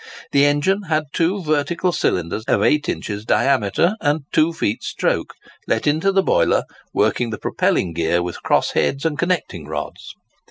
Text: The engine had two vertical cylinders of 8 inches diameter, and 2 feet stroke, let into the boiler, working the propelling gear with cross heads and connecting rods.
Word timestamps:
The 0.31 0.45
engine 0.45 0.85
had 0.89 1.03
two 1.13 1.43
vertical 1.43 1.91
cylinders 1.91 2.43
of 2.47 2.63
8 2.63 2.89
inches 2.89 3.23
diameter, 3.23 3.97
and 4.01 4.21
2 4.31 4.51
feet 4.51 4.81
stroke, 4.81 5.35
let 5.67 5.85
into 5.85 6.11
the 6.11 6.23
boiler, 6.23 6.63
working 6.91 7.29
the 7.29 7.37
propelling 7.37 7.93
gear 7.93 8.23
with 8.23 8.41
cross 8.41 8.71
heads 8.71 9.05
and 9.05 9.15
connecting 9.19 9.67
rods. 9.67 10.15